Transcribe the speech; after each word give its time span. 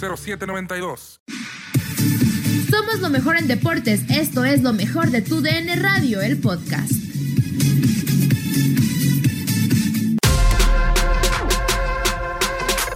833-699-0792. 0.00 1.20
Somos 2.70 3.00
lo 3.00 3.10
mejor 3.10 3.36
en 3.36 3.48
deportes. 3.48 4.02
Esto 4.08 4.44
es 4.44 4.62
lo 4.62 4.72
mejor 4.72 5.10
de 5.10 5.22
tu 5.22 5.40
DN 5.40 5.76
Radio, 5.76 6.20
el 6.20 6.40
podcast. 6.40 6.92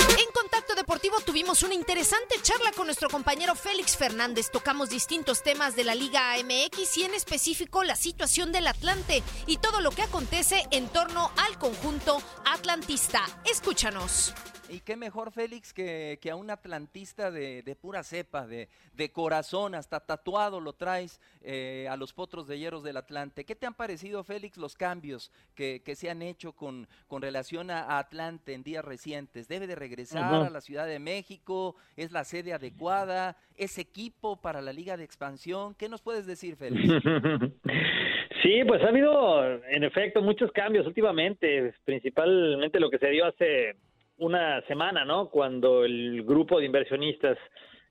En 0.09 0.31
Contacto 0.33 0.75
Deportivo 0.75 1.21
tuvimos 1.21 1.63
una 1.63 1.75
interesante 1.75 2.37
charla 2.43 2.73
con 2.73 2.87
nuestro 2.87 3.09
compañero 3.09 3.55
Félix 3.55 3.97
Fernández. 3.97 4.51
Tocamos 4.51 4.91
distintos 4.91 5.43
temas 5.43 5.77
de 5.77 5.85
la 5.85 5.95
Liga 5.95 6.35
MX 6.43 6.99
y 6.99 7.03
en 7.03 7.15
específico 7.15 7.85
la 7.85 7.97
situación 7.97 8.53
del 8.53 8.67
Atlante 8.67 9.23
y 9.47 9.59
todo 9.59 9.81
lo 9.81 9.91
que 9.91 10.03
acontece 10.03 10.63
en 10.71 10.89
torno 10.89 11.31
al 11.37 11.59
conjunto 11.59 12.23
atlantista. 12.45 13.23
Escúchanos. 13.45 14.33
Y 14.71 14.81
qué 14.81 14.97
mejor, 14.97 15.31
Félix, 15.31 15.75
que, 15.75 16.19
que 16.23 16.31
a 16.31 16.37
un 16.37 16.51
atlantista 16.51 17.31
de, 17.31 17.63
de 17.63 17.77
pura 17.77 18.03
cepa, 18.03 18.47
de, 18.47 18.69
de, 18.95 19.13
corazón, 19.13 19.75
hasta 19.75 20.01
tatuado 20.01 20.59
lo 20.59 20.73
traes 20.73 21.21
eh, 21.43 21.87
a 21.91 21.97
los 21.97 22.13
potros 22.15 22.49
de 22.49 22.59
hierros 22.59 22.83
del 22.83 22.97
Atlante. 22.97 23.45
¿Qué 23.45 23.55
te 23.55 23.67
han 23.67 23.75
parecido, 23.75 24.25
Félix, 24.25 24.57
los 24.57 24.75
cambios 24.75 25.31
que, 25.55 25.83
que 25.85 25.95
se 25.95 26.09
han 26.09 26.23
hecho 26.23 26.53
con, 26.53 26.89
con 27.09 27.21
relación 27.21 27.71
a, 27.71 27.83
a, 27.83 27.99
Atlante 27.99 28.55
en 28.55 28.63
días 28.63 28.85
recientes? 28.85 29.49
¿Debe 29.49 29.67
de 29.67 29.75
regresar 29.75 30.33
uh 30.33 30.37
-huh. 30.37 30.47
a 30.47 30.51
la 30.51 30.61
Ciudad 30.63 30.87
de 30.87 30.99
México? 30.99 31.77
¿Es 31.97 32.11
la 32.11 32.25
sede 32.25 32.55
adecuada? 32.55 33.37
¿Es 33.57 33.79
equipo 33.79 34.41
para 34.41 34.63
la 34.63 34.73
Liga 34.73 34.97
de 34.97 35.05
Expansión? 35.05 35.75
¿Qué 35.75 35.89
nos 35.89 36.01
puedes 36.01 36.27
decir, 36.27 36.57
Félix? 36.57 36.89
Sí, 38.43 38.63
pues 38.67 38.83
ha 38.83 38.89
habido, 38.89 39.43
en 39.43 39.85
efecto, 39.85 40.21
muchos 40.21 40.53
cambios 40.53 40.87
últimamente, 40.87 41.73
principalmente 41.87 42.79
lo 42.79 42.91
que 42.91 42.99
se 42.99 43.09
dio 43.09 43.25
hace 43.25 43.75
una 44.19 44.61
semana, 44.63 45.05
¿no? 45.05 45.29
Cuando 45.29 45.85
el 45.85 46.23
grupo 46.23 46.59
de 46.59 46.67
inversionistas 46.67 47.39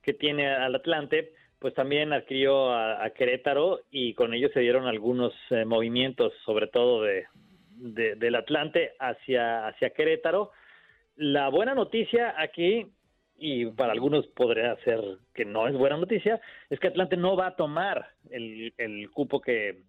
que 0.01 0.13
tiene 0.13 0.47
al 0.47 0.75
Atlante, 0.75 1.33
pues 1.59 1.73
también 1.73 2.11
adquirió 2.11 2.73
a, 2.73 3.09
Querétaro 3.11 3.81
y 3.89 4.13
con 4.13 4.33
ellos 4.33 4.51
se 4.53 4.59
dieron 4.59 4.85
algunos 4.85 5.33
eh, 5.49 5.65
movimientos, 5.65 6.33
sobre 6.45 6.67
todo 6.67 7.03
de, 7.03 7.25
del 7.77 8.35
Atlante 8.35 8.93
hacia, 8.99 9.67
hacia 9.67 9.91
Querétaro. 9.91 10.51
La 11.15 11.49
buena 11.49 11.73
noticia 11.73 12.35
aquí, 12.37 12.87
y 13.37 13.65
para 13.67 13.93
algunos 13.93 14.27
podría 14.27 14.75
ser 14.83 14.99
que 15.33 15.45
no 15.45 15.67
es 15.67 15.75
buena 15.75 15.97
noticia, 15.97 16.41
es 16.69 16.79
que 16.79 16.87
Atlante 16.87 17.17
no 17.17 17.35
va 17.35 17.47
a 17.47 17.55
tomar 17.55 18.09
el, 18.29 18.73
el 18.77 19.09
cupo 19.11 19.39
que, 19.39 19.83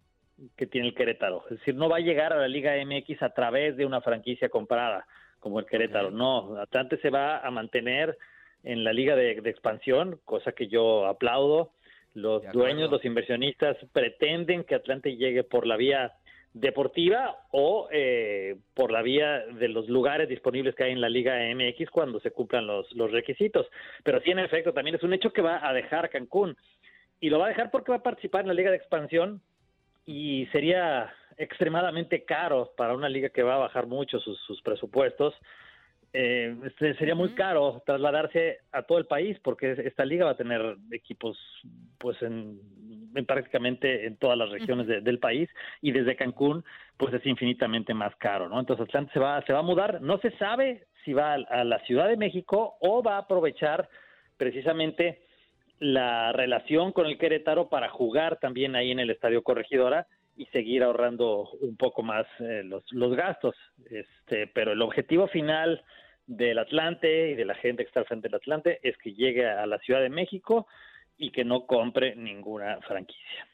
que 0.57 0.67
tiene 0.67 0.89
el 0.89 0.95
Querétaro. 0.95 1.45
Es 1.51 1.59
decir, 1.59 1.75
no 1.75 1.89
va 1.89 1.97
a 1.97 2.01
llegar 2.01 2.33
a 2.33 2.39
la 2.39 2.49
Liga 2.49 2.75
MX 2.85 3.23
a 3.23 3.31
través 3.31 3.77
de 3.77 3.87
una 3.87 4.01
franquicia 4.01 4.49
comprada 4.49 5.07
como 5.45 5.61
el 5.61 5.67
Querétaro. 5.67 6.11
No, 6.11 6.57
Atlante 6.57 6.97
se 6.97 7.11
va 7.11 7.39
a 7.39 7.51
mantener 7.51 8.17
en 8.63 8.83
la 8.83 8.95
liga 8.95 9.15
de, 9.15 9.41
de 9.43 9.51
expansión, 9.51 10.19
cosa 10.25 10.53
que 10.53 10.69
yo 10.69 11.07
aplaudo. 11.07 11.73
Los 12.15 12.43
dueños, 12.53 12.91
los 12.91 13.05
inversionistas 13.05 13.77
pretenden 13.93 14.65
que 14.65 14.75
Atlante 14.75 15.17
llegue 15.17 15.45
por 15.45 15.67
la 15.67 15.77
vía 15.77 16.13
deportiva 16.55 17.37
o 17.51 17.89
eh, 17.93 18.57
por 18.73 18.91
la 18.91 19.03
vía 19.03 19.41
de 19.41 19.69
los 19.69 19.87
lugares 19.89 20.29
disponibles 20.31 20.75
que 20.75 20.85
hay 20.85 20.93
en 20.93 21.01
la 21.03 21.11
Liga 21.11 21.35
MX 21.55 21.91
cuando 21.91 22.21
se 22.21 22.31
cumplan 22.31 22.67
los, 22.67 22.91
los 22.93 23.11
requisitos. 23.11 23.67
Pero 24.03 24.21
sí, 24.23 24.31
en 24.31 24.39
efecto, 24.39 24.73
también 24.73 24.97
es 24.97 25.03
un 25.03 25.13
hecho 25.13 25.31
que 25.31 25.43
va 25.43 25.69
a 25.69 25.75
dejar 25.75 26.09
Cancún. 26.09 26.57
Y 27.21 27.29
lo 27.29 27.39
va 27.39 27.47
a 27.47 27.49
dejar 27.51 27.71
porque 27.71 27.91
va 27.91 27.99
a 27.99 28.03
participar 28.03 28.43
en 28.43 28.49
la 28.49 28.55
Liga 28.55 28.71
de 28.71 28.79
Expansión 28.79 29.43
y 30.07 30.47
sería 30.53 31.13
extremadamente 31.37 32.25
caro 32.25 32.73
para 32.77 32.95
una 32.95 33.09
liga 33.09 33.31
que 33.31 33.43
va 33.43 33.55
a 33.55 33.59
bajar 33.59 33.87
mucho 33.87 34.19
sus, 34.21 34.39
sus 34.47 34.61
presupuestos. 34.63 35.35
Eh, 36.13 36.57
sería 36.79 37.17
muy 37.17 37.31
caro 37.31 37.83
trasladarse 37.85 38.59
a 38.71 38.83
todo 38.83 38.99
el 38.99 39.07
país 39.07 39.37
porque 39.43 39.73
esta 39.85 40.05
liga 40.05 40.27
va 40.27 40.33
a 40.33 40.37
tener 40.37 40.77
equipos 40.93 41.37
pues 41.99 42.23
en, 42.23 42.61
en 43.17 43.27
prácticamente 43.27 44.07
en 44.07 44.17
todas 44.17 44.39
las 44.39 44.51
regiones 44.51 44.87
de, 44.87 45.01
del 45.01 45.19
país 45.19 45.51
y 45.83 45.91
desde 45.91 46.15
Cancún 46.15 46.65
pues 46.97 47.13
es 47.15 47.27
infinitamente 47.27 47.95
más 47.95 48.15
caro, 48.17 48.49
¿no? 48.49 48.61
Entonces 48.61 48.87
Atlante 48.87 49.13
se 49.13 49.19
va 49.19 49.43
se 49.45 49.53
va 49.53 49.59
a 49.59 49.63
mudar, 49.63 50.01
no 50.03 50.19
se 50.19 50.31
sabe 50.37 50.87
si 51.05 51.13
va 51.13 51.33
a, 51.33 51.35
a 51.49 51.65
la 51.65 51.81
Ciudad 51.81 52.07
de 52.07 52.17
México 52.17 52.77
o 52.81 53.03
va 53.03 53.17
a 53.17 53.23
aprovechar 53.23 53.89
precisamente 54.37 55.24
la 55.79 56.33
relación 56.33 56.93
con 56.93 57.07
el 57.07 57.19
Querétaro 57.19 57.69
para 57.69 57.89
jugar 57.89 58.39
también 58.39 58.77
ahí 58.77 58.91
en 58.91 59.01
el 59.01 59.11
Estadio 59.11 59.43
Corregidora 59.43 60.07
y 60.37 60.47
seguir 60.47 60.83
ahorrando 60.83 61.49
un 61.61 61.77
poco 61.77 62.03
más 62.03 62.27
eh, 62.41 62.63
los, 62.65 62.85
los 62.93 63.15
gastos. 63.15 63.55
Este, 63.91 64.47
pero 64.49 64.73
el 64.73 64.83
objetivo 64.83 65.29
final 65.29 65.83
del 66.27 66.59
Atlante 66.59 67.31
y 67.31 67.35
de 67.35 67.45
la 67.45 67.55
gente 67.55 67.83
que 67.83 67.89
está 67.89 68.01
al 68.01 68.07
frente 68.07 68.29
del 68.29 68.37
Atlante 68.37 68.81
es 68.83 68.97
que 68.99 69.13
llegue 69.13 69.47
a 69.47 69.67
la 69.67 69.79
Ciudad 69.79 70.01
de 70.01 70.09
México 70.09 70.67
y 71.19 71.31
que 71.31 71.45
no 71.45 71.67
compre 71.67 72.17
ninguna 72.17 72.81
franquicia. 72.83 73.47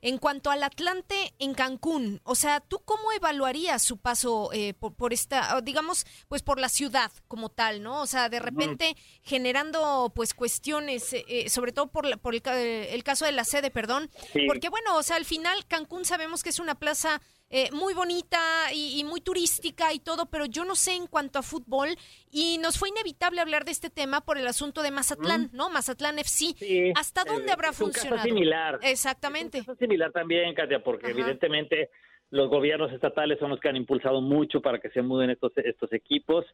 En 0.00 0.18
cuanto 0.18 0.50
al 0.50 0.62
Atlante 0.62 1.34
en 1.38 1.54
Cancún, 1.54 2.20
o 2.24 2.34
sea, 2.34 2.60
¿tú 2.60 2.80
cómo 2.84 3.12
evaluarías 3.12 3.82
su 3.82 3.96
paso 3.96 4.50
eh, 4.52 4.74
por, 4.74 4.94
por, 4.94 5.12
esta, 5.12 5.60
digamos, 5.60 6.06
pues 6.28 6.42
por 6.42 6.60
la 6.60 6.68
ciudad 6.68 7.10
como 7.26 7.48
tal, 7.48 7.82
¿no? 7.82 8.00
O 8.02 8.06
sea, 8.06 8.28
de 8.28 8.38
repente 8.38 8.96
generando 9.22 10.12
pues 10.14 10.34
cuestiones, 10.34 11.12
eh, 11.12 11.48
sobre 11.48 11.72
todo 11.72 11.88
por, 11.88 12.06
la, 12.06 12.16
por 12.16 12.34
el, 12.34 12.42
el, 12.44 13.04
caso 13.04 13.24
de 13.24 13.32
la 13.32 13.44
sede, 13.44 13.70
perdón, 13.70 14.10
sí. 14.32 14.46
porque 14.46 14.68
bueno, 14.68 14.96
o 14.96 15.02
sea, 15.02 15.16
al 15.16 15.24
final 15.24 15.66
Cancún 15.66 16.04
sabemos 16.04 16.42
que 16.42 16.50
es 16.50 16.58
una 16.58 16.76
plaza 16.76 17.20
eh, 17.50 17.70
muy 17.72 17.94
bonita 17.94 18.38
y, 18.74 19.00
y, 19.00 19.04
muy 19.04 19.20
turística 19.20 19.92
y 19.92 20.00
todo, 20.00 20.26
pero 20.26 20.44
yo 20.44 20.64
no 20.64 20.74
sé 20.74 20.94
en 20.94 21.06
cuanto 21.06 21.38
a 21.38 21.42
fútbol 21.42 21.88
y 22.30 22.58
nos 22.58 22.78
fue 22.78 22.90
inevitable 22.90 23.40
hablar 23.40 23.64
de 23.64 23.70
este 23.70 23.90
tema 23.90 24.20
por 24.20 24.36
el 24.38 24.46
asunto 24.46 24.82
de 24.82 24.90
Mazatlán, 24.90 25.44
mm. 25.44 25.56
¿no? 25.56 25.70
Mazatlán 25.70 26.18
FC. 26.18 26.54
Sí, 26.58 26.92
¿Hasta 26.94 27.24
dónde 27.24 27.50
habrá 27.50 27.70
es 27.70 27.76
funcionado? 27.76 28.16
Un 28.16 28.18
caso 28.18 28.28
similar. 28.28 28.78
Exactamente. 28.82 29.58
Es 29.58 29.62
un 29.62 29.74
caso 29.74 29.78
similar 29.78 30.12
también, 30.12 30.54
Katia, 30.54 30.82
porque 30.82 31.06
Ajá. 31.06 31.14
evidentemente 31.14 31.90
los 32.30 32.48
gobiernos 32.48 32.92
estatales 32.92 33.38
son 33.38 33.50
los 33.50 33.60
que 33.60 33.68
han 33.68 33.76
impulsado 33.76 34.20
mucho 34.20 34.60
para 34.60 34.78
que 34.78 34.90
se 34.90 35.02
muden 35.02 35.30
estos, 35.30 35.52
estos 35.56 35.92
equipos. 35.92 36.44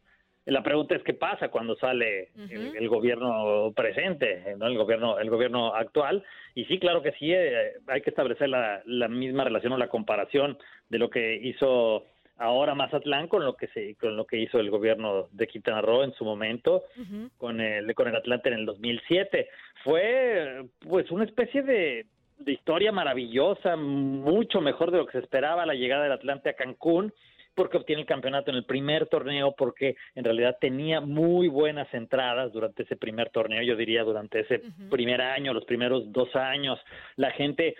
La 0.45 0.61
pregunta 0.61 0.95
es 0.95 1.03
qué 1.03 1.13
pasa 1.13 1.49
cuando 1.49 1.75
sale 1.75 2.29
el, 2.49 2.87
gobierno 2.87 3.73
presente, 3.75 4.55
¿no? 4.57 4.67
el 4.67 4.77
gobierno 4.77 5.19
el 5.19 5.29
gobierno 5.29 5.73
actual. 5.73 6.23
Y 6.53 6.65
sí, 6.65 6.79
claro 6.79 7.01
que 7.01 7.13
sí, 7.13 7.33
eh, 7.33 7.73
hay 7.87 8.01
que 8.01 8.11
establecer 8.11 8.49
la, 8.49 8.81
la, 8.85 9.07
misma 9.07 9.43
relación 9.43 9.73
o 9.73 9.77
la 9.77 9.89
comparación 9.89 10.57
de 10.89 10.99
lo 10.99 11.09
que 11.09 11.35
hizo 11.35 12.05
ahora 12.37 12.75
Mazatlán 12.75 13.27
con 13.27 13.43
lo 13.43 13.55
que 13.55 13.67
se 13.67 13.95
con 13.95 14.15
lo 14.15 14.25
que 14.25 14.37
hizo 14.37 14.59
el 14.59 14.69
gobierno 14.69 15.29
de 15.31 15.47
Quintana 15.47 15.81
Roo 15.81 16.03
en 16.03 16.13
su 16.13 16.25
momento 16.25 16.83
con 17.37 17.59
el 17.61 17.93
con 17.95 18.07
el 18.07 18.15
Atlante 18.15 18.49
en 18.49 18.55
el 18.55 18.65
2007. 18.65 19.49
Fue 19.83 20.65
pues 20.79 21.09
una 21.11 21.25
especie 21.25 21.63
de 21.63 22.05
de 22.37 22.51
historia 22.51 22.91
maravillosa, 22.91 23.75
mucho 23.75 24.61
mejor 24.61 24.91
de 24.91 24.97
lo 24.97 25.05
que 25.05 25.13
se 25.13 25.19
esperaba 25.19 25.65
la 25.65 25.73
llegada 25.73 26.03
del 26.03 26.11
Atlante 26.11 26.49
a 26.49 26.53
Cancún 26.53 27.13
porque 27.55 27.77
obtiene 27.77 28.01
el 28.01 28.07
campeonato 28.07 28.51
en 28.51 28.57
el 28.57 28.65
primer 28.65 29.07
torneo, 29.07 29.53
porque 29.57 29.95
en 30.13 30.25
realidad 30.25 30.57
tenía 30.59 30.99
muy 30.99 31.47
buenas 31.47 31.91
entradas 31.93 32.51
durante 32.51 32.83
ese 32.83 32.97
primer 32.97 33.29
torneo, 33.29 33.63
yo 33.63 33.75
diría 33.77 34.03
durante 34.03 34.41
ese 34.41 34.61
primer 34.91 35.21
año, 35.21 35.53
los 35.53 35.65
primeros 35.65 36.11
dos 36.11 36.35
años, 36.35 36.77
la 37.15 37.31
gente 37.31 37.75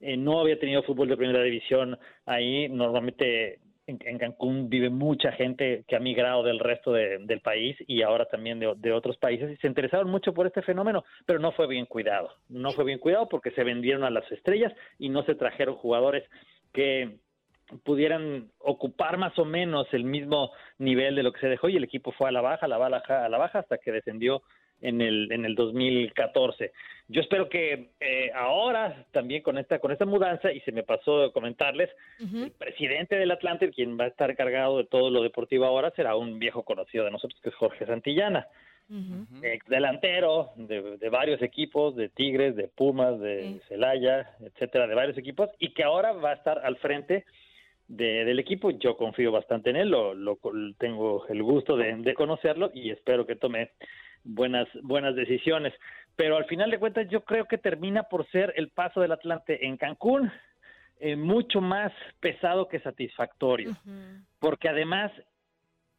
eh, 0.00 0.16
no 0.16 0.40
había 0.40 0.58
tenido 0.58 0.82
fútbol 0.82 1.08
de 1.08 1.16
primera 1.16 1.42
división 1.42 1.96
ahí, 2.26 2.68
normalmente 2.68 3.60
en, 3.90 4.18
Cancún 4.18 4.68
vive 4.68 4.90
mucha 4.90 5.32
gente 5.32 5.84
que 5.86 5.96
ha 5.96 6.00
migrado 6.00 6.42
del 6.42 6.58
resto 6.58 6.92
del 6.92 7.40
país 7.40 7.76
y 7.86 8.02
ahora 8.02 8.26
también 8.26 8.58
de, 8.58 8.72
de, 8.76 8.92
otros 8.92 9.16
países 9.16 9.50
y 9.50 9.56
se 9.56 9.66
interesaron 9.66 10.10
mucho 10.10 10.32
por 10.32 10.46
este 10.46 10.62
fenómeno, 10.62 11.04
pero 11.26 11.38
no 11.38 11.52
fue 11.52 11.66
bien 11.66 11.86
cuidado. 11.86 12.30
No 12.48 12.72
fue 12.72 12.84
bien 12.84 12.98
cuidado 12.98 13.28
porque 13.28 13.50
se 13.52 13.64
vendieron 13.64 14.04
a 14.04 14.10
las 14.10 14.30
estrellas 14.30 14.72
y 14.98 15.08
no 15.08 15.22
se 15.24 15.34
trajeron 15.34 15.74
jugadores 15.76 16.24
que 16.72 17.18
pudieran 17.84 18.50
ocupar 18.58 19.16
más 19.16 19.38
o 19.38 19.44
menos 19.44 19.86
el 19.92 20.04
mismo 20.04 20.50
nivel 20.78 21.14
de 21.14 21.22
lo 21.22 21.32
que 21.32 21.40
se 21.40 21.48
dejó 21.48 21.68
y 21.68 21.76
el 21.76 21.84
equipo 21.84 22.12
fue 22.12 22.28
a 22.28 22.32
la 22.32 22.40
baja, 22.40 22.66
a 22.66 22.68
la 22.68 22.78
baja, 22.78 23.24
a 23.24 23.28
la 23.28 23.38
baja 23.38 23.60
hasta 23.60 23.78
que 23.78 23.92
descendió 23.92 24.42
en 24.80 25.00
el 25.00 25.30
en 25.32 25.44
el 25.44 25.54
2014. 25.54 26.72
Yo 27.08 27.20
espero 27.20 27.48
que 27.48 27.90
eh, 28.00 28.30
ahora 28.34 29.04
también 29.10 29.42
con 29.42 29.58
esta 29.58 29.78
con 29.78 29.90
esta 29.90 30.06
mudanza 30.06 30.52
y 30.52 30.60
se 30.60 30.72
me 30.72 30.82
pasó 30.82 31.32
comentarles, 31.32 31.90
el 32.18 32.52
presidente 32.52 33.16
del 33.16 33.30
Atlante, 33.30 33.70
quien 33.70 33.98
va 33.98 34.04
a 34.04 34.08
estar 34.08 34.34
cargado 34.36 34.78
de 34.78 34.84
todo 34.84 35.10
lo 35.10 35.22
deportivo 35.22 35.64
ahora, 35.64 35.90
será 35.96 36.16
un 36.16 36.38
viejo 36.38 36.62
conocido 36.62 37.04
de 37.04 37.10
nosotros 37.10 37.40
que 37.42 37.48
es 37.48 37.54
Jorge 37.56 37.86
Santillana. 37.86 38.46
ex 39.42 39.64
delantero 39.66 40.50
de, 40.56 41.08
varios 41.10 41.40
equipos, 41.42 41.94
de 41.94 42.08
Tigres, 42.08 42.56
de 42.56 42.68
Pumas, 42.68 43.20
de 43.20 43.60
Celaya, 43.68 44.30
etcétera, 44.40 44.86
de 44.86 44.94
varios 44.94 45.16
equipos, 45.16 45.48
y 45.58 45.72
que 45.74 45.84
ahora 45.84 46.12
va 46.12 46.30
a 46.30 46.34
estar 46.34 46.58
al 46.58 46.76
frente 46.76 47.24
del 47.90 48.38
equipo. 48.38 48.70
Yo 48.70 48.96
confío 48.96 49.32
bastante 49.32 49.70
en 49.70 49.76
él, 49.76 49.90
lo, 49.90 50.14
lo 50.14 50.38
tengo 50.78 51.26
el 51.28 51.42
gusto 51.42 51.76
de, 51.76 52.14
conocerlo 52.14 52.70
y 52.72 52.90
espero 52.90 53.26
que 53.26 53.36
tome 53.36 53.72
buenas, 54.22 54.68
buenas 54.82 55.16
decisiones. 55.16 55.74
Pero 56.16 56.36
al 56.36 56.44
final 56.44 56.70
de 56.70 56.78
cuentas 56.78 57.08
yo 57.10 57.24
creo 57.24 57.46
que 57.46 57.58
termina 57.58 58.04
por 58.04 58.28
ser 58.30 58.52
el 58.56 58.68
paso 58.68 59.00
del 59.00 59.12
Atlante 59.12 59.66
en 59.66 59.76
Cancún 59.76 60.30
eh, 61.00 61.16
mucho 61.16 61.60
más 61.60 61.92
pesado 62.20 62.68
que 62.68 62.78
satisfactorio. 62.80 63.76
Porque 64.38 64.68
además, 64.68 65.10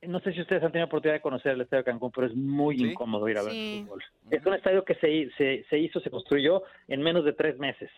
no 0.01 0.21
sé 0.21 0.31
si 0.31 0.41
ustedes 0.41 0.63
han 0.63 0.71
tenido 0.71 0.85
oportunidad 0.85 1.15
de 1.15 1.21
conocer 1.21 1.53
el 1.53 1.61
estadio 1.61 1.83
de 1.83 1.91
Cancún, 1.91 2.11
pero 2.11 2.27
es 2.27 2.35
muy 2.35 2.75
incómodo 2.77 3.27
ir 3.27 3.37
a 3.37 3.43
ver 3.43 3.53
el 3.53 3.83
fútbol. 3.83 4.03
Es 4.29 4.45
un 4.45 4.53
estadio 4.53 4.85
que 4.85 4.95
se, 4.95 5.29
se, 5.37 5.65
se 5.69 5.77
hizo, 5.77 5.99
se 5.99 6.09
construyó 6.09 6.63
en 6.87 7.01
menos 7.01 7.25
de 7.25 7.33
tres 7.33 7.57
meses 7.57 7.89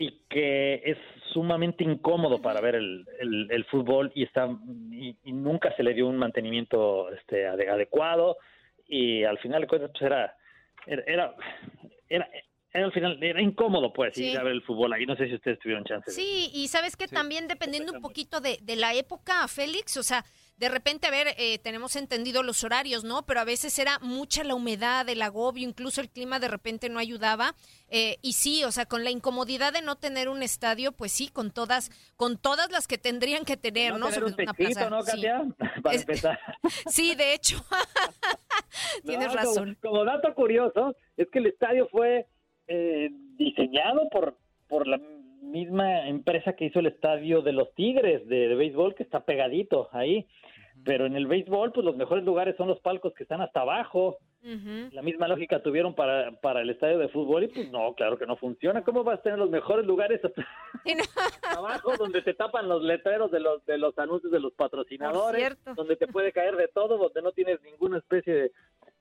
y 0.00 0.22
que 0.30 0.80
es 0.82 0.96
sumamente 1.30 1.84
incómodo 1.84 2.40
para 2.40 2.62
ver 2.62 2.74
el, 2.74 3.06
el, 3.20 3.64
fútbol 3.66 4.10
y 4.14 4.22
está 4.22 4.48
y, 4.90 5.14
nunca 5.30 5.76
se 5.76 5.82
le 5.82 5.92
dio 5.92 6.08
un 6.08 6.16
mantenimiento 6.16 7.12
este 7.12 7.46
adecuado 7.46 8.38
y 8.88 9.24
al 9.24 9.38
final 9.40 9.60
de 9.60 9.66
cuentas 9.66 9.90
pues 9.92 10.02
era 10.02 10.34
era, 10.86 11.34
era, 12.08 12.30
al 12.72 12.92
final 12.92 13.22
era 13.22 13.42
incómodo 13.42 13.92
pues 13.92 14.16
ir 14.16 14.38
a 14.38 14.42
ver 14.42 14.54
el 14.54 14.62
fútbol. 14.62 14.94
Ahí 14.94 15.04
no 15.04 15.16
sé 15.16 15.26
si 15.26 15.34
ustedes 15.34 15.58
tuvieron 15.58 15.84
chance 15.84 16.10
sí 16.10 16.50
y 16.54 16.68
sabes 16.68 16.96
que 16.96 17.06
también 17.06 17.46
dependiendo 17.46 17.92
un 17.92 18.00
poquito 18.00 18.40
de, 18.40 18.58
de 18.62 18.76
la 18.76 18.94
época 18.94 19.46
Félix 19.48 19.98
o 19.98 20.02
sea 20.02 20.24
de 20.60 20.68
repente, 20.68 21.06
a 21.06 21.10
ver, 21.10 21.28
eh, 21.38 21.58
tenemos 21.58 21.96
entendido 21.96 22.42
los 22.42 22.64
horarios, 22.64 23.02
¿no? 23.02 23.24
Pero 23.24 23.40
a 23.40 23.44
veces 23.44 23.78
era 23.78 23.98
mucha 24.00 24.44
la 24.44 24.54
humedad, 24.54 25.08
el 25.08 25.22
agobio, 25.22 25.66
incluso 25.66 26.02
el 26.02 26.10
clima 26.10 26.38
de 26.38 26.48
repente 26.48 26.90
no 26.90 26.98
ayudaba. 26.98 27.54
Eh, 27.88 28.18
y 28.20 28.34
sí, 28.34 28.62
o 28.64 28.70
sea, 28.70 28.84
con 28.84 29.02
la 29.02 29.10
incomodidad 29.10 29.72
de 29.72 29.80
no 29.80 29.96
tener 29.96 30.28
un 30.28 30.42
estadio, 30.42 30.92
pues 30.92 31.12
sí, 31.12 31.28
con 31.28 31.50
todas, 31.50 31.90
con 32.14 32.36
todas 32.36 32.70
las 32.70 32.86
que 32.86 32.98
tendrían 32.98 33.46
que 33.46 33.56
tener, 33.56 33.98
¿no? 33.98 34.08
Tener 34.10 34.24
un 34.24 34.36
techito, 34.36 34.90
¿no, 34.90 35.02
Katia? 35.02 35.44
Para 35.82 35.96
empezar. 35.96 36.38
sí, 36.90 37.14
de 37.14 37.32
hecho. 37.32 37.64
Tienes 39.06 39.32
razón. 39.32 39.78
Como, 39.80 40.04
dato 40.04 40.34
curioso, 40.34 40.94
es 41.16 41.26
que 41.30 41.38
el 41.38 41.46
estadio 41.46 41.88
fue 41.90 42.26
eh, 42.68 43.08
diseñado 43.38 44.10
por, 44.10 44.36
por 44.68 44.86
la 44.86 45.00
misma 45.40 46.06
empresa 46.08 46.54
que 46.54 46.66
hizo 46.66 46.80
el 46.80 46.86
estadio 46.86 47.42
de 47.42 47.52
los 47.52 47.74
Tigres 47.74 48.26
de, 48.28 48.48
de 48.48 48.54
béisbol, 48.54 48.94
que 48.94 49.02
está 49.02 49.24
pegadito 49.24 49.88
ahí. 49.92 50.26
Pero 50.84 51.06
en 51.06 51.16
el 51.16 51.26
béisbol, 51.26 51.72
pues 51.72 51.84
los 51.84 51.96
mejores 51.96 52.24
lugares 52.24 52.56
son 52.56 52.68
los 52.68 52.80
palcos 52.80 53.12
que 53.14 53.24
están 53.24 53.42
hasta 53.42 53.60
abajo. 53.60 54.18
La 54.42 55.02
misma 55.02 55.28
lógica 55.28 55.62
tuvieron 55.62 55.94
para, 55.94 56.32
para 56.40 56.62
el 56.62 56.70
estadio 56.70 56.96
de 56.96 57.08
fútbol 57.08 57.44
y 57.44 57.48
pues 57.48 57.70
no, 57.70 57.92
claro 57.94 58.16
que 58.16 58.24
no 58.24 58.36
funciona. 58.36 58.82
¿Cómo 58.82 59.04
vas 59.04 59.18
a 59.18 59.22
tener 59.22 59.38
los 59.38 59.50
mejores 59.50 59.84
lugares 59.84 60.22
abajo 61.42 61.94
donde 61.98 62.22
te 62.22 62.32
tapan 62.32 62.66
los 62.66 62.82
letreros 62.82 63.30
de 63.30 63.40
los 63.40 63.64
de 63.66 63.76
los 63.76 63.98
anuncios 63.98 64.32
de 64.32 64.40
los 64.40 64.54
patrocinadores, 64.54 65.58
donde 65.76 65.96
te 65.96 66.06
puede 66.06 66.32
caer 66.32 66.56
de 66.56 66.68
todo, 66.68 66.96
donde 66.96 67.20
no 67.20 67.32
tienes 67.32 67.60
ninguna 67.62 67.98
especie 67.98 68.32
de, 68.32 68.52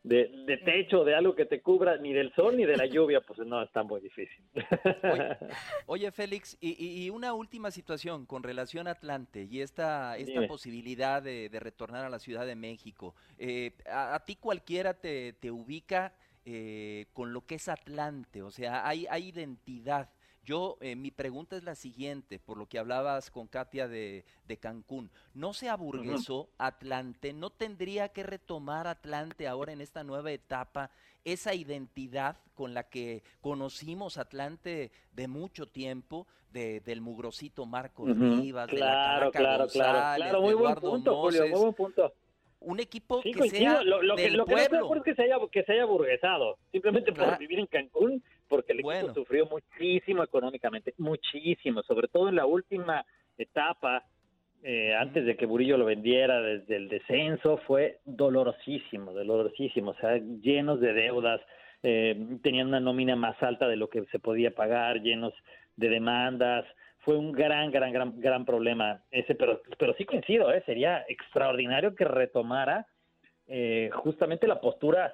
de, 0.10 0.58
techo, 0.66 1.04
de 1.04 1.16
algo 1.16 1.36
que 1.36 1.46
te 1.46 1.62
cubra 1.62 1.98
ni 1.98 2.14
del 2.14 2.34
sol 2.34 2.58
ni 2.58 2.66
de 2.66 2.76
la 2.76 2.88
lluvia, 2.88 3.22
pues 3.22 3.40
no, 3.40 3.62
está 3.62 3.84
muy 3.84 4.02
difícil. 4.02 4.44
Oye, 5.86 6.12
Félix, 6.12 6.58
y, 6.60 7.10
una 7.12 7.34
última 7.34 7.70
situación 7.70 8.26
con 8.26 8.42
relación 8.44 8.88
a 8.88 8.92
Atlante 8.92 9.48
y 9.50 9.62
esta, 9.62 10.18
esta 10.18 10.48
posibilidad 10.48 11.22
de, 11.22 11.50
retornar 11.60 12.06
a 12.06 12.10
la 12.10 12.20
Ciudad 12.20 12.46
de 12.46 12.56
México. 12.56 13.14
Eh, 13.38 13.74
a, 13.86 14.20
ti 14.26 14.36
cualquiera 14.36 14.94
te, 14.94 15.34
te 15.34 15.52
ubica 15.52 16.14
eh, 16.46 17.08
con 17.14 17.34
lo 17.34 17.46
que 17.46 17.56
es 17.56 17.68
Atlante, 17.68 18.42
o 18.42 18.50
sea, 18.50 18.88
hay, 18.88 19.06
hay 19.10 19.28
identidad 19.28 20.10
yo, 20.50 20.78
eh, 20.82 20.96
mi 20.96 21.12
pregunta 21.12 21.56
es 21.56 21.64
la 21.64 21.76
siguiente, 21.76 22.40
por 22.40 22.58
lo 22.58 22.66
que 22.66 22.80
hablabas 22.80 23.30
con 23.30 23.46
Katia 23.46 23.88
de, 23.88 24.26
Cancún. 24.60 25.12
¿No 25.36 25.54
se 25.54 25.70
aburguesó 25.70 26.50
Atlante? 26.58 27.34
¿No 27.34 27.52
tendría 27.52 28.10
que 28.10 28.24
retomar 28.24 28.88
Atlante 28.88 29.48
ahora 29.48 29.74
en 29.74 29.82
esta 29.82 30.04
nueva 30.04 30.32
etapa 30.32 30.90
esa 31.24 31.54
identidad 31.54 32.38
con 32.56 32.74
la 32.74 32.90
que 32.90 33.22
conocimos 33.42 34.18
Atlante 34.18 34.92
de 35.12 35.28
mucho 35.28 35.68
tiempo, 35.68 36.26
de, 36.52 36.80
del 36.80 37.00
mugrosito 37.00 37.68
Marco 37.68 38.08
Rivas, 38.08 38.72
de 38.72 38.80
la 38.80 39.30
claro, 39.32 39.68
claro, 39.68 40.42
muy 40.42 40.56
buen 40.56 40.74
punto, 40.78 41.16
Julio, 41.16 41.48
muy 41.48 41.60
buen 41.60 41.74
punto. 41.76 42.12
Un 42.62 42.80
equipo 42.80 43.22
que 43.22 43.50
sea 43.52 43.84
lo, 43.84 44.02
lo 44.02 44.16
que, 44.16 44.32
lo 44.32 44.46
que 44.46 44.54
no 44.54 44.96
es 44.96 45.04
que 45.04 45.14
se 45.14 45.22
haya 45.22 45.36
que 45.52 45.64
se 45.64 45.74
haya 45.74 45.86
burguesado 45.86 46.58
simplemente 46.72 47.14
por 47.14 47.38
vivir 47.38 47.60
en 47.60 47.68
Cancún 47.68 48.24
porque 48.50 48.74
el 48.74 48.80
equipo 48.80 49.14
sufrió 49.14 49.46
muchísimo 49.46 50.24
económicamente 50.24 50.94
muchísimo 50.98 51.84
sobre 51.84 52.08
todo 52.08 52.30
en 52.30 52.36
la 52.36 52.46
última 52.46 53.06
etapa 53.38 54.04
eh, 54.64 54.94
antes 54.94 55.26
de 55.26 55.38
que 55.38 55.46
Burillo 55.46 55.78
lo 55.78 55.86
vendiera 55.86 56.42
desde 56.42 56.76
el 56.76 56.90
descenso 56.90 57.58
fue 57.66 58.00
dolorosísimo 58.06 59.14
dolorosísimo 59.14 59.92
o 59.92 59.96
sea 59.96 60.18
llenos 60.18 60.82
de 60.82 60.94
deudas 60.94 61.40
eh, 61.84 62.38
tenían 62.44 62.68
una 62.68 62.82
nómina 62.82 63.16
más 63.16 63.42
alta 63.42 63.68
de 63.68 63.78
lo 63.78 63.90
que 63.90 64.04
se 64.12 64.20
podía 64.20 64.54
pagar 64.54 65.02
llenos 65.02 65.34
de 65.78 65.88
demandas 65.88 66.66
fue 67.00 67.18
un 67.18 67.32
gran, 67.32 67.72
gran, 67.72 67.92
gran, 67.94 68.20
gran 68.20 68.46
problema 68.46 69.02
ese, 69.12 69.36
pero, 69.36 69.62
pero 69.78 69.94
sí 69.96 70.06
coincido, 70.06 70.52
¿eh? 70.52 70.62
sería 70.66 71.06
extraordinario 71.08 71.96
que 71.96 72.06
retomara 72.06 72.86
eh, 73.48 73.90
justamente 73.94 74.48
la 74.48 74.60
postura 74.60 75.14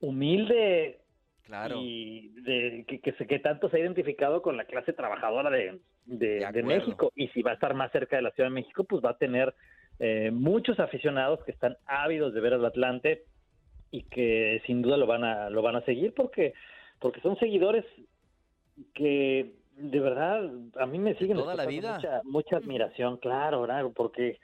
humilde 0.00 1.00
claro. 1.44 1.76
y 1.78 2.28
de, 2.42 2.84
que, 2.86 3.00
que, 3.00 3.12
que, 3.12 3.38
tanto 3.38 3.68
se 3.68 3.76
ha 3.76 3.80
identificado 3.80 4.42
con 4.42 4.56
la 4.56 4.64
clase 4.64 4.92
trabajadora 4.92 5.50
de, 5.50 5.80
de, 6.06 6.62
México. 6.62 7.12
Y 7.14 7.28
si 7.28 7.42
va 7.42 7.52
a 7.52 7.54
estar 7.54 7.74
más 7.74 7.92
cerca 7.92 8.16
de 8.16 8.22
la 8.22 8.30
Ciudad 8.32 8.48
de 8.48 8.54
México, 8.54 8.84
pues 8.84 9.04
va 9.04 9.10
a 9.10 9.18
tener 9.18 9.54
eh, 9.98 10.30
muchos 10.32 10.80
aficionados 10.80 11.42
que 11.44 11.52
están 11.52 11.76
ávidos 11.86 12.34
de 12.34 12.40
ver 12.40 12.54
al 12.54 12.64
Atlante 12.64 13.24
y 13.90 14.02
que 14.02 14.60
sin 14.66 14.82
duda 14.82 14.96
lo 14.96 15.06
van 15.06 15.24
a, 15.24 15.50
lo 15.50 15.62
van 15.62 15.76
a 15.76 15.84
seguir 15.84 16.14
porque, 16.14 16.52
porque 16.98 17.20
son 17.20 17.38
seguidores 17.38 17.84
que 18.92 19.52
de 19.76 20.00
verdad, 20.00 20.50
a 20.78 20.86
mí 20.86 20.98
me 20.98 21.14
siguen 21.16 21.36
toda 21.36 21.54
la 21.54 21.66
vida. 21.66 21.96
Mucha, 21.96 22.20
mucha 22.24 22.56
admiración, 22.56 23.16
claro, 23.16 23.62
¿verdad? 23.62 23.84
porque 23.94 24.38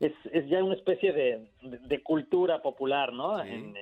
es, 0.00 0.12
es 0.32 0.48
ya 0.48 0.62
una 0.62 0.74
especie 0.74 1.12
de, 1.12 2.02
cultura 2.02 2.60
popular, 2.62 3.12
¿no? 3.12 3.42
En, 3.42 3.74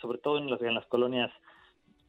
sobre 0.00 0.18
todo 0.18 0.38
en 0.38 0.50
las, 0.50 0.60
en 0.62 0.74
las 0.74 0.86
colonias 0.86 1.30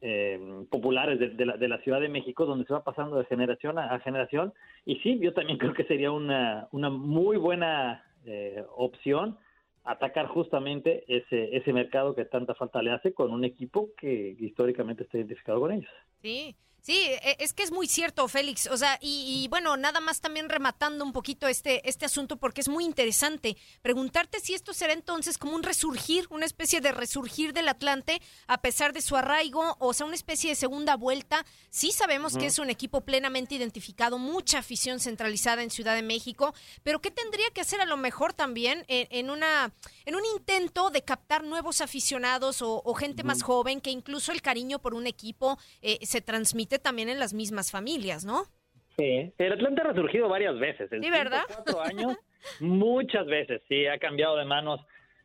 eh, 0.06 0.38
populares 0.70 1.18
de, 1.18 1.46
la, 1.46 1.56
de, 1.56 1.66
la, 1.66 1.78
Ciudad 1.78 1.98
de 1.98 2.10
México, 2.10 2.44
donde 2.44 2.66
se 2.66 2.74
va 2.74 2.84
pasando 2.84 3.16
de 3.16 3.24
generación 3.24 3.78
a, 3.78 3.98
generación. 4.00 4.52
Y 4.84 4.96
sí, 4.96 5.18
yo 5.18 5.32
también 5.32 5.56
creo 5.58 5.72
que 5.72 5.84
sería 5.84 6.10
una, 6.12 6.68
una 6.72 6.90
muy 6.90 7.38
buena 7.38 8.04
eh, 8.26 8.62
opción 8.76 9.38
atacar 9.82 10.26
justamente 10.26 11.04
ese, 11.08 11.56
ese 11.56 11.72
mercado 11.72 12.14
que 12.14 12.26
tanta 12.26 12.54
falta 12.54 12.82
le 12.82 12.90
hace 12.90 13.14
con 13.14 13.32
un 13.32 13.44
equipo 13.44 13.90
que 13.96 14.36
históricamente 14.38 15.04
está 15.04 15.16
identificado 15.16 15.60
con 15.60 15.72
ellos. 15.72 15.90
Sí, 16.20 16.54
Sí, 16.84 16.98
e, 16.98 17.36
es 17.38 17.54
que 17.54 17.62
es 17.62 17.72
muy 17.72 17.86
cierto, 17.86 18.28
Félix. 18.28 18.66
O 18.66 18.76
sea, 18.76 18.98
y, 19.00 19.46
bueno, 19.48 19.74
nada 19.78 20.00
más 20.00 20.20
también 20.20 20.50
rematando 20.50 21.02
un 21.02 21.14
poquito 21.14 21.48
este, 21.48 21.88
este 21.88 22.04
asunto, 22.04 22.36
porque 22.36 22.60
es 22.60 22.68
muy 22.68 22.84
interesante 22.84 23.56
preguntarte 23.80 24.38
si 24.38 24.52
esto 24.52 24.74
será 24.74 24.92
entonces 24.92 25.38
como 25.38 25.54
un 25.54 25.62
resurgir, 25.62 26.26
una 26.28 26.44
especie 26.44 26.82
de 26.82 26.92
resurgir 26.92 27.54
del 27.54 27.70
Atlante, 27.70 28.20
a 28.48 28.60
pesar 28.60 28.92
de 28.92 29.00
su 29.00 29.16
arraigo, 29.16 29.78
o 29.78 29.94
sea, 29.94 30.04
una 30.04 30.14
especie 30.14 30.50
de 30.50 30.56
segunda 30.56 30.94
vuelta. 30.96 31.46
Sí 31.70 31.90
sabemos 31.90 32.36
que 32.36 32.46
es 32.46 32.58
un 32.58 32.68
equipo 32.68 33.00
plenamente 33.00 33.54
identificado, 33.54 34.18
mucha 34.18 34.58
afición 34.58 35.00
centralizada 35.00 35.62
en 35.62 35.70
Ciudad 35.70 35.94
de 35.94 36.02
México, 36.02 36.54
pero 36.82 37.00
¿qué 37.00 37.10
tendría 37.10 37.48
que 37.54 37.62
hacer 37.62 37.80
a 37.80 37.86
lo 37.86 37.96
mejor 37.96 38.34
también 38.34 38.84
en, 38.88 39.30
una, 39.30 39.72
en 40.04 40.16
un 40.16 40.24
intento 40.36 40.90
de 40.90 41.00
captar 41.00 41.44
nuevos 41.44 41.80
aficionados 41.80 42.58
o, 42.60 42.94
gente 42.94 43.24
más 43.24 43.42
joven, 43.42 43.80
que 43.80 43.90
incluso 43.90 44.32
el 44.32 44.42
cariño 44.42 44.80
por 44.80 44.92
un 44.92 45.06
equipo 45.06 45.58
eh, 45.80 45.98
se 46.04 46.20
transmite? 46.20 46.73
También 46.78 47.08
en 47.08 47.18
las 47.18 47.34
mismas 47.34 47.70
familias, 47.70 48.24
¿no? 48.24 48.44
Sí, 48.96 49.32
el 49.38 49.52
Atlante 49.52 49.80
ha 49.80 49.84
resurgido 49.84 50.28
varias 50.28 50.58
veces. 50.58 50.90
En 50.92 51.02
sí, 51.02 51.10
¿verdad? 51.10 51.42
Cuatro 51.46 51.80
años, 51.80 52.16
muchas 52.60 53.26
veces, 53.26 53.62
sí, 53.68 53.86
ha 53.86 53.98
cambiado 53.98 54.36
de 54.36 54.44
manos 54.44 54.80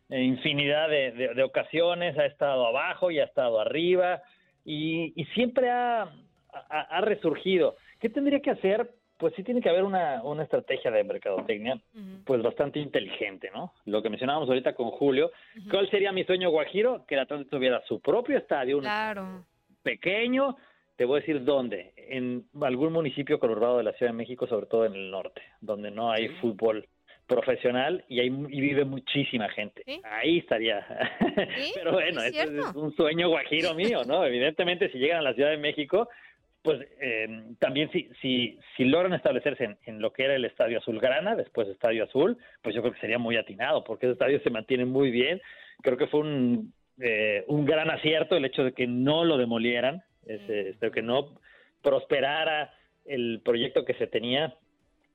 en 0.09 0.23
infinidad 0.23 0.89
de, 0.89 1.43
ocasiones, 1.43 2.17
ha 2.17 2.25
estado 2.25 2.65
abajo 2.65 3.11
y 3.11 3.19
ha 3.19 3.25
estado 3.25 3.59
arriba 3.59 4.21
y, 4.65 5.13
siempre 5.35 5.69
ha, 5.69 6.11
ha, 6.51 7.01
resurgido. 7.01 7.75
¿Qué 7.99 8.09
tendría 8.09 8.39
que 8.39 8.51
hacer? 8.51 8.91
Pues 9.17 9.33
sí 9.35 9.43
tiene 9.43 9.61
que 9.61 9.69
haber 9.69 9.83
una, 9.83 10.23
una 10.23 10.43
estrategia 10.43 10.89
de 10.89 11.03
mercadotecnia, 11.03 11.79
pues 12.25 12.41
bastante 12.41 12.79
inteligente, 12.79 13.51
¿no? 13.53 13.73
Lo 13.85 14.01
que 14.01 14.09
mencionábamos 14.09 14.47
ahorita 14.49 14.73
con 14.73 14.91
Julio, 14.91 15.31
¿cuál 15.69 15.89
sería 15.91 16.11
mi 16.11 16.23
sueño 16.23 16.49
guajiro? 16.49 17.05
Que 17.05 17.15
el 17.15 17.21
Atlante 17.21 17.49
tuviera 17.49 17.81
su 17.85 17.99
propio 17.99 18.37
estadio, 18.37 18.79
claro. 18.79 19.45
pequeño, 19.83 20.55
te 20.99 21.05
voy 21.05 21.15
a 21.15 21.19
decir 21.21 21.45
dónde. 21.45 21.93
En 21.95 22.43
algún 22.59 22.91
municipio 22.91 23.39
conurbado 23.39 23.77
de 23.77 23.83
la 23.83 23.93
Ciudad 23.93 24.11
de 24.11 24.17
México, 24.17 24.47
sobre 24.47 24.65
todo 24.65 24.85
en 24.85 24.95
el 24.95 25.09
norte, 25.09 25.41
donde 25.61 25.91
no 25.91 26.11
hay 26.11 26.27
fútbol 26.41 26.89
profesional 27.25 28.03
y, 28.09 28.19
hay, 28.19 28.27
y 28.27 28.59
vive 28.59 28.83
muchísima 28.83 29.47
gente. 29.47 29.81
Ahí 30.03 30.39
estaría. 30.39 30.85
Pero 31.73 31.93
bueno, 31.93 32.21
es, 32.21 32.35
es, 32.35 32.75
un 32.75 32.93
sueño 32.97 33.29
guajiro 33.29 33.73
mío, 33.75 34.01
¿no? 34.05 34.25
Evidentemente, 34.25 34.91
si 34.91 34.97
llegan 34.97 35.19
a 35.19 35.21
la 35.21 35.33
Ciudad 35.33 35.51
de 35.51 35.57
México, 35.57 36.09
pues 36.63 36.85
eh, 36.99 37.43
también 37.59 37.89
si, 37.93 38.09
si, 38.21 38.59
si 38.75 38.83
logran 38.83 39.13
establecerse 39.13 39.77
en, 39.85 40.01
lo 40.01 40.11
que 40.11 40.25
era 40.25 40.35
el 40.35 40.43
Estadio 40.43 40.79
Azulgrana, 40.79 41.33
después 41.37 41.69
Estadio 41.69 42.03
Azul, 42.03 42.37
pues 42.61 42.75
yo 42.75 42.81
creo 42.81 42.93
que 42.93 42.99
sería 42.99 43.19
muy 43.19 43.37
atinado, 43.37 43.85
porque 43.85 44.07
ese 44.07 44.13
estadio 44.13 44.41
se 44.41 44.49
mantiene 44.49 44.83
muy 44.83 45.11
bien. 45.11 45.41
Creo 45.81 45.95
que 45.95 46.07
fue 46.07 46.19
un, 46.19 46.73
eh, 46.99 47.45
un 47.47 47.65
gran 47.65 47.89
acierto 47.89 48.35
el 48.35 48.43
hecho 48.43 48.65
de 48.65 48.73
que 48.73 48.85
no 48.85 49.23
lo 49.23 49.37
demolieran, 49.37 50.03
este, 50.29 50.91
que 50.91 51.01
no 51.01 51.35
prosperara 51.81 52.73
el 53.05 53.41
proyecto 53.43 53.83
que 53.83 53.95
se 53.95 54.07
tenía, 54.07 54.55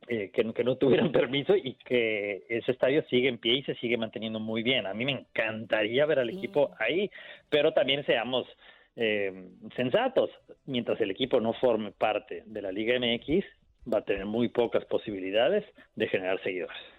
eh, 0.09 0.31
que, 0.31 0.45
no 0.65 0.77
tuvieran 0.77 1.13
permiso 1.13 1.57
y 1.57 1.75
que 1.75 2.45
ese 2.49 2.73
estadio 2.73 3.03
sigue 3.09 3.29
en 3.29 3.39
pie 3.39 3.55
y 3.55 3.63
se 3.63 3.75
sigue 3.77 3.97
manteniendo 3.97 4.41
muy 4.41 4.63
bien. 4.63 4.87
A 4.87 4.95
mí 4.95 5.05
me 5.05 5.13
encantaría 5.13 6.07
ver 6.07 6.19
al 6.19 6.31
equipo 6.31 6.71
ahí, 6.79 7.11
pero 7.49 7.73
también 7.73 8.05
seamos 8.05 8.47
eh, 8.97 9.33
sensatos. 9.77 10.31
Mientras 10.67 11.01
el 11.01 11.11
equipo 11.11 11.41
no 11.41 11.53
forme 11.55 11.93
parte 11.93 12.43
de 12.47 12.63
la 12.63 12.73
Liga 12.73 12.99
MX, 12.99 13.45
va 13.93 13.99
a 13.99 14.05
tener 14.05 14.27
muy 14.27 14.49
pocas 14.49 14.85
posibilidades 14.87 15.65
de 15.95 16.09
generar 16.09 16.43
seguidores. 16.43 16.94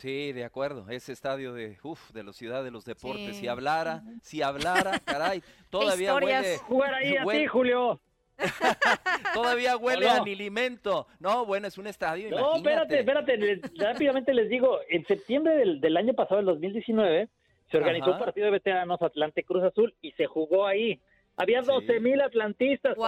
Sí, 0.00 0.32
de 0.32 0.44
acuerdo. 0.44 0.86
Ese 0.88 1.12
estadio 1.12 1.52
de, 1.52 1.76
uf, 1.82 2.10
de 2.12 2.24
la 2.24 2.32
ciudad 2.32 2.64
de 2.64 2.70
los 2.70 2.86
deportes. 2.86 3.36
Si 3.36 3.48
hablara, 3.48 4.02
si 4.22 4.40
hablara, 4.40 4.98
caray, 5.04 5.42
todavía 5.68 6.14
huele. 6.14 6.56
Jugar 6.58 6.94
ahí 6.94 7.16
a 7.16 7.24
ti, 7.24 7.46
Julio. 7.46 8.00
todavía 9.34 9.76
huele 9.76 10.08
a 10.08 10.22
alimento. 10.22 11.06
No, 11.18 11.44
bueno, 11.44 11.68
es 11.68 11.76
un 11.76 11.86
estadio. 11.86 12.30
No, 12.30 12.56
espérate, 12.56 13.00
espérate. 13.00 13.60
rápidamente 13.76 14.32
les 14.32 14.48
digo, 14.48 14.78
en 14.88 15.04
septiembre 15.04 15.54
del, 15.56 15.96
año 15.98 16.14
pasado, 16.14 16.40
el 16.40 16.46
2019, 16.46 17.28
se 17.70 17.76
organizó 17.76 18.12
un 18.12 18.18
partido 18.18 18.46
de 18.46 18.52
veteranos 18.52 19.02
Atlante 19.02 19.44
Cruz 19.44 19.64
Azul 19.64 19.94
y 20.00 20.12
se 20.12 20.24
jugó 20.24 20.66
ahí. 20.66 20.98
Había 21.40 21.62
12 21.62 22.00
mil 22.00 22.20
atlantistas. 22.20 22.96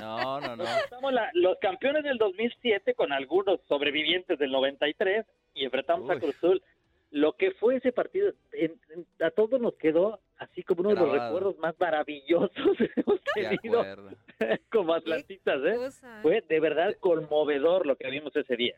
No, 0.00 0.40
no, 0.40 0.56
no. 0.56 0.64
Estamos 0.64 1.12
los 1.34 1.58
campeones 1.58 2.02
del 2.02 2.18
2007 2.18 2.94
con 2.94 3.12
algunos 3.12 3.60
sobrevivientes 3.68 4.38
del 4.38 4.50
93 4.50 5.24
y 5.54 5.64
enfrentamos 5.64 6.10
a 6.10 6.18
Cruz 6.18 6.34
Azul. 6.36 6.62
Lo 7.10 7.34
que 7.34 7.52
fue 7.52 7.76
ese 7.76 7.92
partido, 7.92 8.32
a 9.20 9.30
todos 9.30 9.60
nos 9.60 9.74
quedó 9.74 10.18
así 10.38 10.62
como 10.62 10.80
uno 10.80 10.90
de 10.90 10.96
los 10.96 11.12
recuerdos 11.12 11.58
más 11.58 11.78
maravillosos 11.78 12.50
que 12.78 12.90
hemos 12.96 13.20
tenido 13.34 13.84
como 14.72 14.94
atlantistas. 14.94 15.60
¿eh? 15.64 16.06
Fue 16.22 16.42
de 16.48 16.60
verdad 16.60 16.96
conmovedor 16.98 17.86
lo 17.86 17.96
que 17.96 18.10
vimos 18.10 18.34
ese 18.34 18.56
día. 18.56 18.74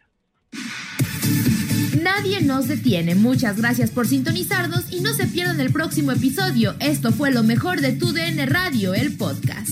Nadie 2.03 2.41
nos 2.41 2.67
detiene. 2.69 3.15
Muchas 3.15 3.57
gracias 3.57 3.91
por 3.91 4.07
sintonizarnos 4.09 4.93
y 4.93 5.01
no 5.01 5.13
se 5.15 5.27
pierdan 5.27 5.61
el 5.61 5.73
próximo 5.73 6.13
episodio. 6.13 6.75
Esto 6.81 7.13
fue 7.13 7.31
lo 7.31 7.43
mejor 7.43 7.81
de 7.81 7.93
Tu 7.93 8.13
DN 8.13 8.47
Radio, 8.47 8.95
el 8.95 9.17
podcast. 9.17 9.71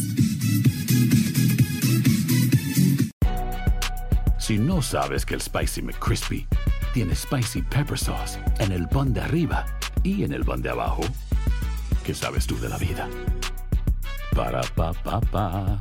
Si 4.39 4.59
no 4.59 4.83
sabes 4.83 5.25
que 5.25 5.35
el 5.35 5.41
Spicy 5.41 5.83
McCrispy 5.83 6.47
tiene 6.93 7.15
Spicy 7.15 7.63
Pepper 7.63 7.99
Sauce 7.99 8.39
en 8.59 8.73
el 8.73 8.89
pan 8.89 9.13
de 9.13 9.21
arriba 9.21 9.65
y 10.03 10.25
en 10.25 10.33
el 10.33 10.45
pan 10.45 10.63
de 10.63 10.71
abajo, 10.71 11.03
¿qué 12.05 12.15
sabes 12.15 12.47
tú 12.47 12.59
de 12.59 12.69
la 12.69 12.79
vida? 12.79 13.09
Para, 14.35 14.63
pa, 14.75 14.93
pa, 14.93 15.21
pa 15.21 15.81